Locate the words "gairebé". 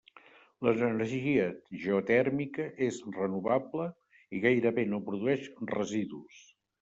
4.47-4.87